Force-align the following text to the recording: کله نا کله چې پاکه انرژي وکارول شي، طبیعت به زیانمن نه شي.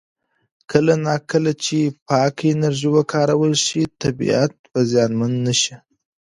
کله 0.71 0.93
نا 1.05 1.15
کله 1.31 1.51
چې 1.63 1.77
پاکه 2.07 2.45
انرژي 2.53 2.89
وکارول 2.95 3.53
شي، 3.65 3.81
طبیعت 4.01 4.53
به 4.71 4.79
زیانمن 4.91 5.31
نه 5.45 5.53
شي. 5.61 5.75